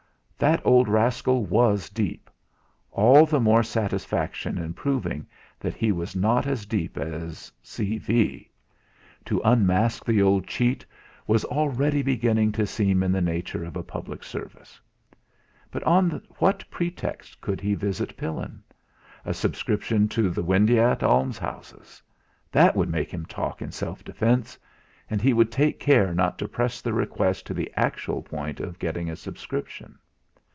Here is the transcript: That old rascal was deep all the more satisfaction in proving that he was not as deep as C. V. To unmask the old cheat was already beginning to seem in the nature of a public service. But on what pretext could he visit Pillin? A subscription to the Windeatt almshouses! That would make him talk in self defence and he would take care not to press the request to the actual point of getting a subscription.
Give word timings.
That 0.49 0.65
old 0.65 0.87
rascal 0.87 1.45
was 1.45 1.87
deep 1.87 2.27
all 2.89 3.27
the 3.27 3.39
more 3.39 3.61
satisfaction 3.61 4.57
in 4.57 4.73
proving 4.73 5.27
that 5.59 5.75
he 5.75 5.91
was 5.91 6.15
not 6.15 6.47
as 6.47 6.65
deep 6.65 6.97
as 6.97 7.51
C. 7.61 7.99
V. 7.99 8.49
To 9.25 9.39
unmask 9.45 10.03
the 10.03 10.19
old 10.19 10.47
cheat 10.47 10.83
was 11.27 11.45
already 11.45 12.01
beginning 12.01 12.51
to 12.53 12.65
seem 12.65 13.03
in 13.03 13.11
the 13.11 13.21
nature 13.21 13.63
of 13.63 13.75
a 13.75 13.83
public 13.83 14.23
service. 14.23 14.81
But 15.69 15.83
on 15.83 16.23
what 16.39 16.67
pretext 16.71 17.39
could 17.39 17.61
he 17.61 17.75
visit 17.75 18.17
Pillin? 18.17 18.63
A 19.23 19.35
subscription 19.35 20.07
to 20.09 20.27
the 20.31 20.41
Windeatt 20.43 21.03
almshouses! 21.03 22.01
That 22.51 22.75
would 22.75 22.89
make 22.89 23.13
him 23.13 23.27
talk 23.27 23.61
in 23.61 23.71
self 23.71 24.03
defence 24.03 24.57
and 25.07 25.21
he 25.21 25.33
would 25.33 25.51
take 25.51 25.79
care 25.79 26.15
not 26.15 26.39
to 26.39 26.47
press 26.47 26.81
the 26.81 26.93
request 26.93 27.45
to 27.45 27.53
the 27.53 27.71
actual 27.75 28.23
point 28.23 28.59
of 28.59 28.79
getting 28.79 29.07
a 29.07 29.15
subscription. 29.15 29.99